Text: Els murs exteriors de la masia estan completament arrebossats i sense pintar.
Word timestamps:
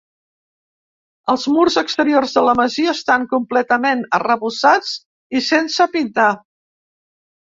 Els 1.33 1.43
murs 1.57 1.75
exteriors 1.81 2.31
de 2.37 2.41
la 2.47 2.55
masia 2.59 2.93
estan 2.99 3.27
completament 3.33 4.01
arrebossats 4.21 4.95
i 5.41 5.43
sense 5.49 5.87
pintar. 5.97 6.27